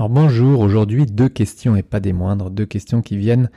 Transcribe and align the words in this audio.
Alors 0.00 0.08
bonjour, 0.08 0.60
aujourd'hui 0.60 1.04
deux 1.04 1.28
questions 1.28 1.76
et 1.76 1.82
pas 1.82 2.00
des 2.00 2.14
moindres, 2.14 2.48
deux 2.48 2.64
questions 2.64 3.02
qui 3.02 3.18
viennent 3.18 3.50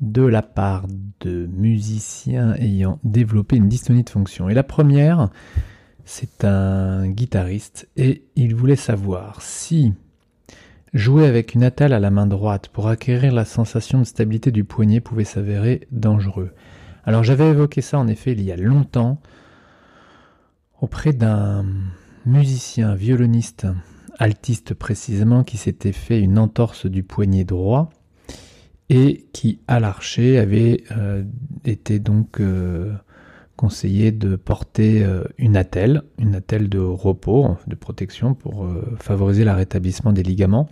de 0.00 0.22
la 0.22 0.40
part 0.40 0.86
de 1.20 1.46
musiciens 1.52 2.54
ayant 2.54 2.98
développé 3.04 3.56
une 3.56 3.68
dystonie 3.68 4.02
de 4.02 4.08
fonction. 4.08 4.48
Et 4.48 4.54
la 4.54 4.62
première, 4.62 5.28
c'est 6.06 6.46
un 6.46 7.06
guitariste 7.08 7.90
et 7.98 8.24
il 8.36 8.54
voulait 8.54 8.74
savoir 8.74 9.42
si 9.42 9.92
jouer 10.94 11.26
avec 11.26 11.52
une 11.52 11.62
attelle 11.62 11.92
à 11.92 12.00
la 12.00 12.10
main 12.10 12.26
droite 12.26 12.68
pour 12.68 12.88
acquérir 12.88 13.34
la 13.34 13.44
sensation 13.44 13.98
de 13.98 14.04
stabilité 14.04 14.50
du 14.50 14.64
poignet 14.64 15.00
pouvait 15.00 15.24
s'avérer 15.24 15.88
dangereux. 15.90 16.52
Alors 17.04 17.22
j'avais 17.22 17.50
évoqué 17.50 17.82
ça 17.82 17.98
en 17.98 18.08
effet 18.08 18.32
il 18.32 18.40
y 18.40 18.50
a 18.50 18.56
longtemps 18.56 19.20
auprès 20.80 21.12
d'un 21.12 21.66
musicien 22.24 22.94
violoniste 22.94 23.66
altiste 24.18 24.74
précisément, 24.74 25.44
qui 25.44 25.56
s'était 25.56 25.92
fait 25.92 26.20
une 26.20 26.38
entorse 26.38 26.86
du 26.86 27.02
poignet 27.02 27.44
droit 27.44 27.90
et 28.88 29.26
qui, 29.32 29.60
à 29.68 29.80
l'archer, 29.80 30.38
avait 30.38 30.84
euh, 30.90 31.24
été 31.64 31.98
donc 31.98 32.40
euh, 32.40 32.92
conseillé 33.56 34.12
de 34.12 34.36
porter 34.36 35.02
euh, 35.02 35.24
une 35.38 35.56
attelle, 35.56 36.02
une 36.18 36.34
attelle 36.34 36.68
de 36.68 36.78
repos, 36.78 37.56
de 37.66 37.74
protection 37.74 38.34
pour 38.34 38.68
favoriser 38.98 39.44
le 39.44 39.52
rétablissement 39.52 40.12
des 40.12 40.22
ligaments, 40.22 40.68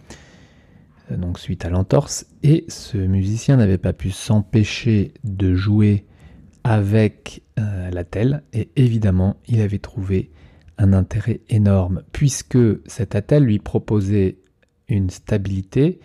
donc 1.10 1.38
suite 1.38 1.64
à 1.64 1.70
l'entorse. 1.70 2.26
Et 2.42 2.64
ce 2.68 2.98
musicien 2.98 3.56
n'avait 3.56 3.78
pas 3.78 3.92
pu 3.92 4.10
s'empêcher 4.10 5.14
de 5.24 5.54
jouer 5.54 6.04
avec 6.62 7.42
l'attelle 7.90 8.42
et 8.52 8.68
évidemment, 8.76 9.36
il 9.48 9.60
avait 9.60 9.78
trouvé 9.78 10.30
intérêt 10.92 11.40
énorme, 11.48 12.02
puisque 12.12 12.58
cet 12.86 13.14
attel 13.14 13.44
lui 13.44 13.58
proposait 13.58 14.38
une 14.88 15.10
stabilité, 15.10 16.00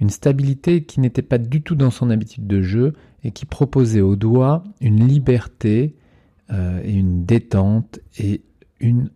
une 0.00 0.10
stabilité 0.10 0.84
qui 0.84 1.00
n'était 1.00 1.22
pas 1.22 1.38
du 1.38 1.62
tout 1.62 1.74
dans 1.74 1.90
son 1.90 2.10
habitude 2.10 2.46
de 2.46 2.62
jeu 2.62 2.94
et 3.22 3.32
qui 3.32 3.44
proposait 3.44 4.00
au 4.00 4.16
doigt 4.16 4.64
une 4.80 5.06
liberté 5.06 5.94
euh, 6.50 6.80
et 6.82 6.92
une 6.92 7.24
détente 7.24 8.00
et 8.18 8.42
une 8.80 9.10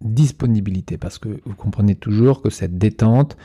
disponibilité. 0.00 0.96
Parce 0.96 1.18
que 1.18 1.40
vous 1.44 1.54
comprenez 1.54 1.94
toujours 1.94 2.40
que 2.40 2.50
cette 2.50 2.78
détente, 2.78 3.36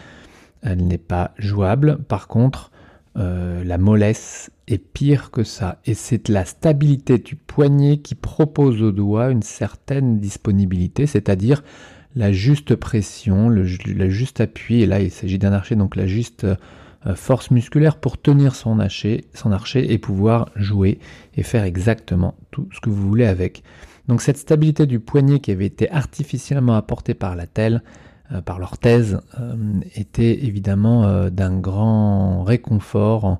elle 0.61 0.88
n'est 0.88 0.97
pas 0.97 1.34
jouable. 1.38 1.97
Par 2.03 2.28
contre, 2.28 2.72
euh, 3.17 3.63
la 3.63 3.77
mollesse 3.77 4.51
est 4.67 4.77
pire 4.77 5.31
que 5.31 5.43
ça. 5.43 5.79
Et 5.85 5.93
c'est 5.93 6.29
la 6.29 6.45
stabilité 6.45 7.17
du 7.17 7.35
poignet 7.35 7.97
qui 7.97 8.15
propose 8.15 8.81
au 8.81 8.91
doigt 8.91 9.31
une 9.31 9.41
certaine 9.41 10.19
disponibilité, 10.19 11.07
c'est-à-dire 11.07 11.63
la 12.15 12.31
juste 12.31 12.75
pression, 12.75 13.49
le, 13.49 13.65
juste 13.65 14.41
appui. 14.41 14.81
Et 14.81 14.85
là, 14.85 14.99
il 14.99 15.11
s'agit 15.11 15.39
d'un 15.39 15.53
archer, 15.53 15.75
donc 15.75 15.95
la 15.95 16.05
juste 16.05 16.43
euh, 16.43 17.15
force 17.15 17.49
musculaire 17.51 17.97
pour 17.97 18.19
tenir 18.21 18.55
son 18.55 18.79
archer, 18.79 19.25
son 19.33 19.51
archer 19.51 19.91
et 19.91 19.97
pouvoir 19.97 20.49
jouer 20.55 20.99
et 21.35 21.43
faire 21.43 21.63
exactement 21.63 22.35
tout 22.51 22.67
ce 22.71 22.79
que 22.81 22.89
vous 22.89 23.07
voulez 23.07 23.25
avec. 23.25 23.63
Donc 24.07 24.21
cette 24.21 24.38
stabilité 24.38 24.85
du 24.85 24.99
poignet 24.99 25.39
qui 25.39 25.51
avait 25.51 25.65
été 25.65 25.89
artificiellement 25.91 26.75
apportée 26.75 27.13
par 27.13 27.35
la 27.35 27.45
telle, 27.45 27.81
par 28.45 28.59
l'orthèse, 28.59 29.22
euh, 29.39 29.56
était 29.95 30.45
évidemment 30.45 31.30
d'un 31.30 31.58
grand 31.58 32.44
réconfort 32.44 33.39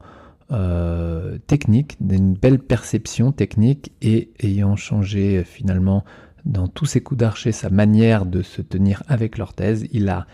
euh, 0.50 1.40
technique, 1.46 1.98
d'une 2.00 2.34
belle 2.34 2.60
perception 2.60 3.34
technique 3.34 3.92
et 4.02 4.32
ayant 4.40 4.78
changé 4.78 5.40
euh, 5.40 5.44
finalement 5.44 6.06
dans 6.46 6.70
tous 6.70 6.86
ses 6.86 7.02
coups 7.02 7.20
d'archer 7.20 7.52
sa 7.52 7.70
manière 7.70 8.26
de 8.26 8.42
se 8.42 8.62
tenir 8.62 9.04
avec 9.10 9.38
l'orthèse, 9.38 9.86
il 9.92 10.08
a 10.08 10.26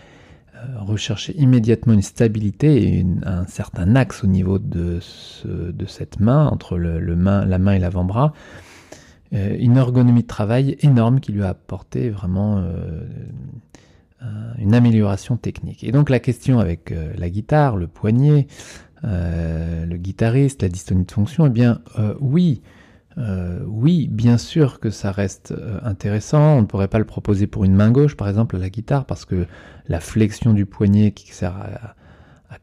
euh, 0.54 0.58
recherché 0.78 1.34
immédiatement 1.36 1.94
une 1.94 2.02
stabilité 2.02 2.96
et 2.96 3.06
un 3.26 3.44
certain 3.48 3.96
axe 3.96 4.22
au 4.22 4.28
niveau 4.28 4.60
de, 4.60 5.00
cette 5.88 6.20
main, 6.20 6.46
entre 6.46 6.78
la 6.78 7.58
main 7.58 7.72
et 7.72 7.80
l'avant-bras. 7.80 8.34
une 9.32 9.76
ergonomie 9.76 10.22
de 10.22 10.28
travail 10.28 10.76
énorme 10.78 11.18
qui 11.18 11.32
lui 11.32 11.42
a 11.42 11.48
apporté 11.48 12.08
vraiment 12.08 12.64
une 14.58 14.74
amélioration 14.74 15.36
technique. 15.36 15.84
Et 15.84 15.92
donc 15.92 16.08
la 16.08 16.18
question 16.18 16.58
avec 16.58 16.94
la 17.16 17.28
guitare, 17.28 17.76
le 17.76 17.86
poignet, 17.86 18.46
euh, 19.04 19.84
le 19.84 19.96
guitariste, 19.96 20.62
la 20.62 20.68
dystonie 20.68 21.04
de 21.04 21.10
fonction, 21.10 21.46
eh 21.46 21.50
bien 21.50 21.80
euh, 21.98 22.14
oui, 22.20 22.62
euh, 23.18 23.60
oui, 23.66 24.08
bien 24.10 24.38
sûr 24.38 24.80
que 24.80 24.88
ça 24.88 25.12
reste 25.12 25.54
intéressant. 25.82 26.56
On 26.56 26.62
ne 26.62 26.66
pourrait 26.66 26.88
pas 26.88 26.98
le 26.98 27.04
proposer 27.04 27.46
pour 27.46 27.64
une 27.64 27.74
main 27.74 27.90
gauche, 27.90 28.16
par 28.16 28.28
exemple, 28.28 28.56
à 28.56 28.58
la 28.58 28.70
guitare, 28.70 29.04
parce 29.04 29.24
que 29.24 29.46
la 29.88 30.00
flexion 30.00 30.54
du 30.54 30.64
poignet 30.64 31.12
qui 31.12 31.32
sert 31.32 31.54
à, 31.54 31.94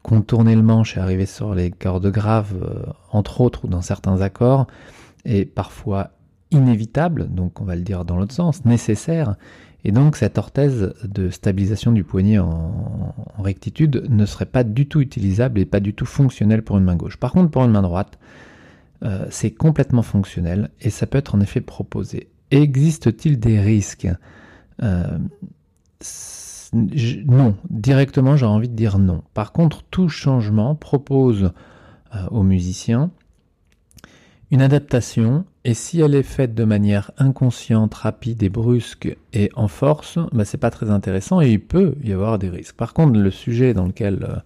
contourner 0.02 0.56
le 0.56 0.62
manche 0.62 0.96
et 0.96 1.00
arriver 1.00 1.26
sur 1.26 1.54
les 1.54 1.70
cordes 1.70 2.10
graves, 2.10 2.54
entre 3.10 3.42
autres, 3.42 3.66
ou 3.66 3.68
dans 3.68 3.82
certains 3.82 4.22
accords, 4.22 4.66
est 5.26 5.44
parfois 5.44 6.12
inévitable, 6.50 7.28
donc 7.28 7.60
on 7.60 7.64
va 7.64 7.76
le 7.76 7.82
dire 7.82 8.06
dans 8.06 8.16
l'autre 8.16 8.34
sens, 8.34 8.64
nécessaire. 8.64 9.36
Et 9.84 9.92
donc 9.92 10.16
cette 10.16 10.38
orthèse 10.38 10.94
de 11.04 11.30
stabilisation 11.30 11.92
du 11.92 12.04
poignet 12.04 12.38
en, 12.38 13.14
rectitude 13.38 14.06
ne 14.08 14.24
serait 14.24 14.46
pas 14.46 14.62
du 14.62 14.86
tout 14.86 15.00
utilisable 15.00 15.58
et 15.58 15.64
pas 15.64 15.80
du 15.80 15.94
tout 15.94 16.06
fonctionnelle 16.06 16.62
pour 16.62 16.78
une 16.78 16.84
main 16.84 16.94
gauche. 16.94 17.16
Par 17.16 17.32
contre, 17.32 17.50
pour 17.50 17.64
une 17.64 17.72
main 17.72 17.82
droite, 17.82 18.18
euh, 19.02 19.26
c'est 19.30 19.50
complètement 19.50 20.02
fonctionnel 20.02 20.70
et 20.80 20.90
ça 20.90 21.06
peut 21.06 21.18
être 21.18 21.34
en 21.34 21.40
effet 21.40 21.60
proposé. 21.60 22.28
Existe-t-il 22.52 23.40
des 23.40 23.58
risques? 23.58 24.08
Euh, 24.82 25.18
Non, 26.72 27.56
directement 27.68 28.36
j'ai 28.36 28.46
envie 28.46 28.68
de 28.68 28.76
dire 28.76 28.98
non. 28.98 29.22
Par 29.34 29.52
contre, 29.52 29.82
tout 29.90 30.08
changement 30.08 30.76
propose 30.76 31.50
euh, 32.14 32.26
aux 32.30 32.44
musiciens 32.44 33.10
une 34.52 34.60
adaptation, 34.60 35.46
et 35.64 35.72
si 35.72 36.02
elle 36.02 36.14
est 36.14 36.22
faite 36.22 36.54
de 36.54 36.64
manière 36.64 37.10
inconsciente, 37.16 37.94
rapide 37.94 38.42
et 38.42 38.50
brusque 38.50 39.16
et 39.32 39.50
en 39.54 39.66
force, 39.66 40.18
bah, 40.30 40.44
c'est 40.44 40.58
pas 40.58 40.70
très 40.70 40.90
intéressant 40.90 41.40
et 41.40 41.50
il 41.50 41.60
peut 41.60 41.94
y 42.04 42.12
avoir 42.12 42.38
des 42.38 42.50
risques. 42.50 42.76
Par 42.76 42.92
contre, 42.92 43.18
le 43.18 43.30
sujet 43.30 43.72
dans 43.72 43.86
lequel 43.86 44.26
euh, 44.28 44.36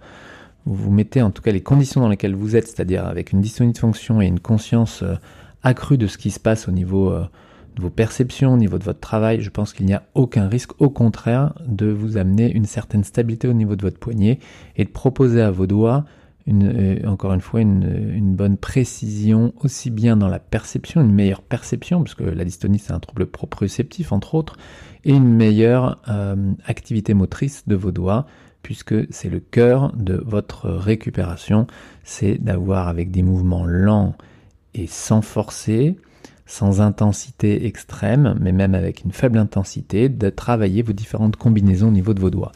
vous 0.64 0.76
vous 0.76 0.90
mettez, 0.92 1.22
en 1.22 1.32
tout 1.32 1.42
cas 1.42 1.50
les 1.50 1.60
conditions 1.60 2.00
dans 2.00 2.08
lesquelles 2.08 2.36
vous 2.36 2.54
êtes, 2.54 2.68
c'est-à-dire 2.68 3.04
avec 3.04 3.32
une 3.32 3.40
dystonie 3.40 3.72
de 3.72 3.78
fonction 3.78 4.20
et 4.20 4.26
une 4.26 4.38
conscience 4.38 5.02
euh, 5.02 5.16
accrue 5.64 5.98
de 5.98 6.06
ce 6.06 6.18
qui 6.18 6.30
se 6.30 6.38
passe 6.38 6.68
au 6.68 6.72
niveau 6.72 7.10
euh, 7.10 7.26
de 7.74 7.82
vos 7.82 7.90
perceptions, 7.90 8.54
au 8.54 8.56
niveau 8.56 8.78
de 8.78 8.84
votre 8.84 9.00
travail, 9.00 9.40
je 9.40 9.50
pense 9.50 9.72
qu'il 9.72 9.86
n'y 9.86 9.94
a 9.94 10.04
aucun 10.14 10.46
risque, 10.46 10.80
au 10.80 10.88
contraire, 10.88 11.52
de 11.66 11.86
vous 11.86 12.16
amener 12.16 12.48
une 12.52 12.64
certaine 12.64 13.02
stabilité 13.02 13.48
au 13.48 13.54
niveau 13.54 13.74
de 13.74 13.82
votre 13.82 13.98
poignet 13.98 14.38
et 14.76 14.84
de 14.84 14.90
proposer 14.90 15.42
à 15.42 15.50
vos 15.50 15.66
doigts 15.66 16.04
euh, 16.48 17.00
encore 17.06 17.32
une 17.32 17.40
fois 17.40 17.60
une, 17.60 18.36
bonne 18.36 18.56
précision 18.56 19.52
aussi 19.62 19.90
bien 19.90 20.16
dans 20.16 20.28
la 20.28 20.38
perception, 20.38 21.00
une 21.00 21.12
meilleure 21.12 21.42
perception, 21.42 22.02
parce 22.02 22.14
que 22.14 22.24
la 22.24 22.44
dystonie 22.44 22.78
c'est 22.78 22.92
un 22.92 23.00
trouble 23.00 23.26
proprioceptif 23.26 24.12
entre 24.12 24.34
autres, 24.34 24.56
et 25.04 25.12
une 25.12 25.28
meilleure 25.28 26.00
euh, 26.08 26.52
activité 26.66 27.14
motrice 27.14 27.66
de 27.66 27.74
vos 27.74 27.90
doigts, 27.90 28.26
puisque 28.62 28.94
c'est 29.12 29.28
le 29.28 29.40
cœur 29.40 29.92
de 29.96 30.22
votre 30.24 30.68
récupération, 30.70 31.66
c'est 32.04 32.38
d'avoir 32.38 32.88
avec 32.88 33.10
des 33.10 33.22
mouvements 33.22 33.64
lents 33.64 34.14
et 34.74 34.86
sans 34.86 35.22
forcer, 35.22 35.96
sans 36.46 36.80
intensité 36.80 37.66
extrême, 37.66 38.36
mais 38.40 38.52
même 38.52 38.74
avec 38.74 39.02
une 39.04 39.12
faible 39.12 39.38
intensité, 39.38 40.08
de 40.08 40.30
travailler 40.30 40.82
vos 40.82 40.92
différentes 40.92 41.36
combinaisons 41.36 41.88
au 41.88 41.92
niveau 41.92 42.14
de 42.14 42.20
vos 42.20 42.30
doigts. 42.30 42.52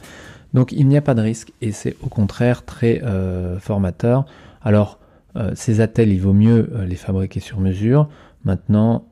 Donc 0.55 0.73
il 0.73 0.89
n'y 0.89 0.97
a 0.97 1.01
pas 1.01 1.15
de 1.15 1.21
risque 1.21 1.53
et 1.61 1.73
c'est 1.73 1.97
au 2.03 2.09
contraire 2.09 2.65
très 2.65 3.03
euh, 3.05 3.59
formateur. 3.59 4.25
Alors 4.63 4.99
euh, 5.37 5.53
ces 5.55 5.81
attelles, 5.81 6.11
il 6.11 6.21
vaut 6.21 6.33
mieux 6.33 6.71
euh, 6.75 6.85
les 6.85 6.97
fabriquer 6.97 7.41
sur 7.41 7.61
mesure. 7.61 8.09
Maintenant, 8.45 9.05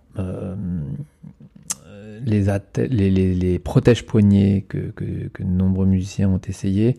les, 2.25 3.61
protèges-poignets 3.63 4.65
que, 4.69 4.93
de 4.99 5.45
nombreux 5.45 5.87
musiciens 5.87 6.29
ont 6.29 6.41
essayé, 6.49 6.97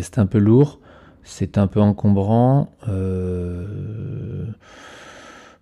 c'est 0.00 0.18
un 0.18 0.26
peu 0.26 0.38
lourd, 0.38 0.80
c'est 1.22 1.58
un 1.58 1.66
peu 1.68 1.80
encombrant. 1.80 2.72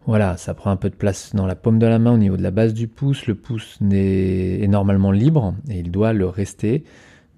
Voilà, 0.06 0.36
ça 0.36 0.54
prend 0.54 0.70
un 0.70 0.76
peu 0.76 0.88
de 0.88 0.94
place 0.94 1.34
dans 1.34 1.46
la 1.46 1.56
paume 1.56 1.78
de 1.78 1.86
la 1.86 1.98
main 1.98 2.12
au 2.12 2.18
niveau 2.18 2.36
de 2.36 2.42
la 2.42 2.50
base 2.50 2.72
du 2.74 2.88
pouce. 2.88 3.26
Le 3.26 3.34
pouce 3.34 3.78
est 3.90 4.68
normalement 4.68 5.10
libre 5.10 5.54
et 5.68 5.80
il 5.80 5.90
doit 5.90 6.12
le 6.12 6.26
rester. 6.26 6.84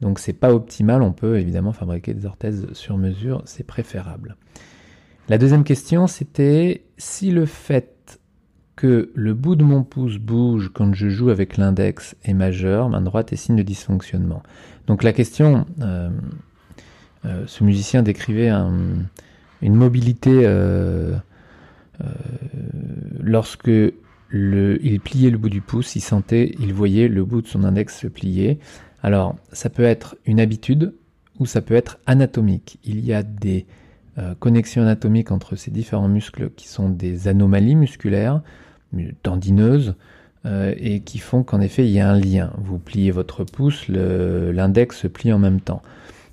Donc 0.00 0.18
c'est 0.18 0.32
pas 0.32 0.52
optimal, 0.52 1.02
on 1.02 1.12
peut 1.12 1.38
évidemment 1.38 1.72
fabriquer 1.72 2.14
des 2.14 2.26
orthèses 2.26 2.66
sur 2.72 2.96
mesure, 2.98 3.42
c'est 3.46 3.66
préférable. 3.66 4.36
La 5.28 5.38
deuxième 5.38 5.64
question 5.64 6.06
c'était 6.06 6.84
si 6.98 7.30
le 7.30 7.46
fait 7.46 8.20
que 8.76 9.10
le 9.14 9.32
bout 9.32 9.56
de 9.56 9.64
mon 9.64 9.82
pouce 9.82 10.18
bouge 10.18 10.70
quand 10.72 10.94
je 10.94 11.08
joue 11.08 11.30
avec 11.30 11.56
l'index 11.56 12.14
est 12.24 12.34
majeur, 12.34 12.90
main 12.90 13.00
droite 13.00 13.32
est 13.32 13.36
signe 13.36 13.56
de 13.56 13.62
dysfonctionnement. 13.62 14.42
Donc 14.86 15.02
la 15.02 15.14
question, 15.14 15.66
euh, 15.80 16.10
euh, 17.24 17.44
ce 17.46 17.64
musicien 17.64 18.02
décrivait 18.02 18.50
une 18.50 19.74
mobilité 19.74 20.42
euh, 20.44 21.16
lorsque 23.22 23.70
il 24.32 25.00
pliait 25.02 25.30
le 25.30 25.38
bout 25.38 25.48
du 25.48 25.62
pouce, 25.62 25.96
il 25.96 26.00
sentait, 26.00 26.54
il 26.60 26.74
voyait 26.74 27.08
le 27.08 27.24
bout 27.24 27.40
de 27.40 27.46
son 27.46 27.64
index 27.64 27.98
se 27.98 28.06
plier. 28.06 28.58
Alors, 29.06 29.36
ça 29.52 29.70
peut 29.70 29.84
être 29.84 30.16
une 30.26 30.40
habitude 30.40 30.92
ou 31.38 31.46
ça 31.46 31.62
peut 31.62 31.76
être 31.76 32.00
anatomique. 32.06 32.80
Il 32.82 33.04
y 33.04 33.12
a 33.12 33.22
des 33.22 33.64
euh, 34.18 34.34
connexions 34.34 34.82
anatomiques 34.82 35.30
entre 35.30 35.54
ces 35.54 35.70
différents 35.70 36.08
muscles 36.08 36.50
qui 36.56 36.66
sont 36.66 36.88
des 36.88 37.28
anomalies 37.28 37.76
musculaires, 37.76 38.42
tendineuses, 39.22 39.94
euh, 40.44 40.74
et 40.76 41.02
qui 41.02 41.18
font 41.18 41.44
qu'en 41.44 41.60
effet 41.60 41.86
il 41.86 41.92
y 41.92 42.00
a 42.00 42.10
un 42.10 42.18
lien. 42.18 42.52
Vous 42.58 42.80
pliez 42.80 43.12
votre 43.12 43.44
pouce, 43.44 43.86
l'index 43.86 44.98
se 44.98 45.06
plie 45.06 45.32
en 45.32 45.38
même 45.38 45.60
temps. 45.60 45.82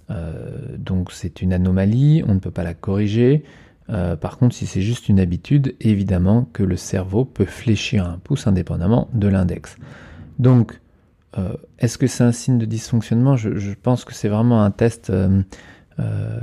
Euh, 0.09 0.75
donc 0.75 1.11
c'est 1.11 1.43
une 1.43 1.53
anomalie, 1.53 2.23
on 2.27 2.33
ne 2.33 2.39
peut 2.39 2.49
pas 2.49 2.63
la 2.63 2.73
corriger. 2.73 3.43
par 3.87 4.39
contre, 4.39 4.55
si 4.55 4.65
c'est 4.65 4.81
juste 4.81 5.09
une 5.09 5.19
habitude, 5.19 5.75
évidemment 5.79 6.49
que 6.53 6.63
le 6.63 6.75
cerveau 6.75 7.23
peut 7.23 7.45
fléchir 7.45 8.07
un 8.07 8.17
pouce 8.17 8.47
indépendamment 8.47 9.09
de 9.13 9.27
l'index. 9.27 9.75
Donc, 10.39 10.79
est-ce 11.79 11.97
que 11.97 12.07
c'est 12.07 12.23
un 12.23 12.31
signe 12.31 12.57
de 12.57 12.65
dysfonctionnement? 12.65 13.35
Je, 13.35 13.73
pense 13.73 14.05
que 14.05 14.13
c'est 14.13 14.29
vraiment 14.29 14.63
un 14.63 14.71
test 14.71 15.11
euh, 15.99 16.39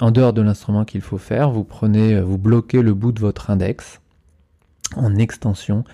en 0.00 0.10
dehors 0.10 0.32
de 0.32 0.42
l'instrument 0.42 0.84
qu'il 0.84 1.00
faut 1.00 1.18
faire, 1.18 1.50
vous 1.50 1.64
prenez, 1.64 2.16
euh, 2.16 2.22
vous 2.22 2.36
bloquez 2.36 2.82
le 2.82 2.92
bout 2.92 3.12
de 3.12 3.20
votre 3.20 3.50
index 3.50 4.00
en 4.96 5.16
extension 5.16 5.84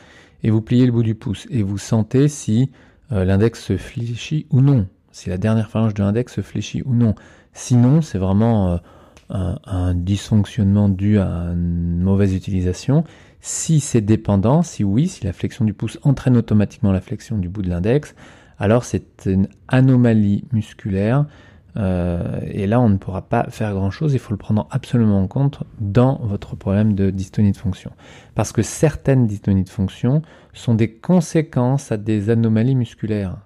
et 0.43 0.51
vous 0.51 0.63
pliez 0.63 0.87
le 0.87 0.93
bout 0.93 1.03
du 1.05 1.15
pouce 1.15 1.47
et 1.51 1.63
vous 1.63 1.79
sentez 1.79 2.29
si 2.29 2.71
euh, 3.13 3.25
l'index 3.25 3.63
se 3.63 3.77
fléchit 3.77 4.47
ou 4.51 4.63
non, 4.63 4.87
si 5.13 5.29
la 5.29 5.39
dernière 5.39 5.71
phalange 5.71 5.95
de 5.95 6.03
l'index 6.03 6.35
se 6.35 6.41
fléchit 6.41 6.83
ou 6.85 6.95
non. 6.95 7.15
Sinon, 7.53 8.03
c'est 8.03 8.19
vraiment 8.19 8.81
un, 9.31 9.95
dysfonctionnement 9.95 10.91
dû 10.91 11.19
à 11.19 11.27
une 11.27 12.03
mauvaise 12.03 12.35
utilisation. 12.35 13.03
Si 13.41 13.81
c'est 13.81 14.01
dépendant, 14.01 14.63
si 14.63 14.85
oui, 14.85 15.09
si 15.09 15.25
la 15.25 15.33
flexion 15.33 15.65
du 15.65 15.73
pouce 15.73 15.99
entraîne 16.03 16.37
automatiquement 16.37 16.93
la 16.93 17.01
flexion 17.01 17.39
du 17.39 17.49
bout 17.49 17.63
de 17.63 17.69
l'index, 17.69 18.15
alors 18.59 18.85
c'est 18.85 19.27
une 19.27 19.49
anomalie 19.69 20.45
musculaire 20.53 21.27
euh, 21.77 22.41
et 22.47 22.67
là, 22.67 22.81
on 22.81 22.89
ne 22.89 22.97
pourra 22.97 23.23
pas 23.23 23.47
faire 23.51 23.73
grand-chose, 23.75 24.15
il 24.15 24.19
faut 24.19 24.33
le 24.33 24.39
prendre 24.39 24.67
absolument 24.71 25.21
en 25.21 25.27
compte 25.27 25.63
dans 25.79 26.21
votre 26.23 26.57
problème 26.57 26.95
de 26.95 27.11
dystonie 27.11 27.53
de 27.53 27.57
fonction. 27.57 27.93
Parce 28.35 28.53
que 28.53 28.63
certaines 28.63 29.27
dystonies 29.27 29.65
de 29.65 29.69
fonction 29.69 30.23
sont 30.55 30.75
des 30.75 30.91
conséquences 30.91 31.93
à 31.93 31.97
des 31.97 32.31
anomalies 32.31 32.75
musculaires 32.75 33.37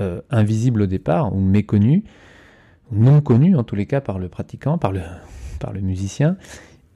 euh, 0.00 0.20
invisibles 0.30 0.82
au 0.82 0.86
départ, 0.86 1.34
ou 1.34 1.40
méconnues, 1.40 2.04
non 2.92 3.20
connues 3.20 3.56
en 3.56 3.64
tous 3.64 3.76
les 3.76 3.86
cas 3.86 4.00
par 4.00 4.18
le 4.18 4.28
pratiquant, 4.28 4.76
par 4.76 4.92
le 4.92 5.80
musicien. 5.80 6.36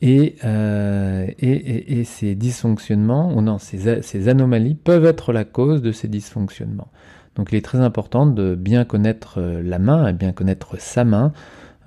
Et, 0.06 0.37
euh, 0.45 1.27
et, 1.39 2.05
ces 2.05 2.35
dysfonctionnements, 2.35 3.35
ou 3.35 3.41
non, 3.41 3.56
ces, 3.56 4.29
anomalies 4.29 4.75
peuvent 4.75 5.06
être 5.06 5.33
la 5.33 5.47
cause 5.47 5.81
de 5.81 5.93
ces 5.93 6.09
dysfonctionnements. 6.09 6.89
Donc 7.37 7.53
il 7.53 7.56
est 7.56 7.65
très 7.65 7.79
important 7.79 8.27
de 8.27 8.55
bien 8.55 8.85
connaître 8.85 9.37
euh, 9.39 9.62
la 9.62 9.79
main, 9.79 10.06
et 10.09 10.12
bien 10.12 10.33
connaître 10.33 10.79
sa 10.79 11.05
main, 11.05 11.33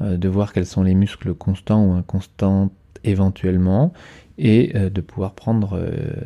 euh, 0.01 0.17
de 0.17 0.27
voir 0.29 0.51
quels 0.51 0.65
sont 0.65 0.81
les 0.81 0.95
muscles 0.95 1.35
constants 1.35 1.85
ou 1.85 1.91
inconstants 1.91 2.71
éventuellement, 3.03 3.93
et 4.39 4.73
de 4.73 5.01
pouvoir 5.01 5.33
prendre 5.33 5.79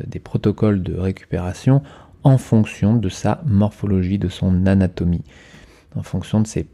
des 0.06 0.18
protocoles 0.18 0.82
de 0.82 0.98
récupération 0.98 1.82
en 2.24 2.36
fonction 2.36 2.94
de 2.94 3.08
sa 3.08 3.42
morphologie, 3.46 4.18
de 4.18 4.28
son 4.28 4.66
anatomie, 4.66 5.24
en 5.94 6.02
fonction 6.02 6.40
de 6.40 6.46
ces 6.46 6.66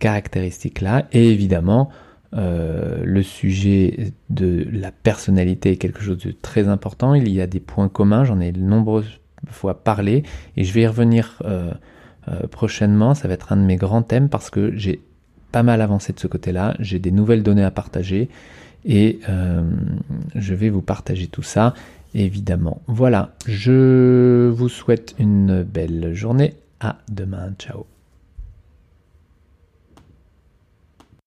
caractéristiques-là. 0.00 1.06
Et 1.12 1.30
évidemment, 1.30 1.90
le 2.34 3.22
sujet 3.22 4.12
de 4.30 4.66
la 4.72 4.90
personnalité 4.90 5.72
est 5.72 5.76
quelque 5.76 6.02
chose 6.02 6.18
de 6.18 6.32
très 6.32 6.68
important. 6.68 7.14
Il 7.14 7.28
y 7.28 7.40
a 7.40 7.46
des 7.46 7.60
points 7.60 7.88
communs, 7.88 8.24
j'en 8.24 8.40
ai 8.40 8.52
nombreuses 8.52 9.20
fois 9.48 9.84
parlé, 9.84 10.24
et 10.56 10.64
je 10.64 10.72
vais 10.72 10.82
y 10.82 10.86
revenir 10.86 11.40
euh, 12.28 12.46
prochainement. 12.46 13.14
Ça 13.14 13.28
va 13.28 13.34
être 13.34 13.52
un 13.52 13.56
de 13.58 13.62
mes 13.62 13.76
grands 13.76 14.02
thèmes 14.02 14.30
parce 14.30 14.48
que 14.48 14.74
j'ai 14.76 15.00
pas 15.52 15.62
mal 15.62 15.82
avancé 15.82 16.12
de 16.14 16.20
ce 16.20 16.26
côté-là. 16.26 16.74
J'ai 16.80 16.98
des 16.98 17.10
nouvelles 17.10 17.42
données 17.42 17.64
à 17.64 17.70
partager 17.70 18.30
et 18.86 19.20
euh, 19.28 19.62
je 20.34 20.54
vais 20.54 20.70
vous 20.70 20.80
partager 20.80 21.26
tout 21.26 21.42
ça 21.42 21.74
évidemment. 22.14 22.80
Voilà, 22.86 23.34
je 23.46 24.48
vous 24.48 24.70
souhaite 24.70 25.14
une 25.18 25.64
belle 25.64 26.14
journée. 26.14 26.54
À 26.80 26.96
demain, 27.10 27.52
ciao. 27.58 27.84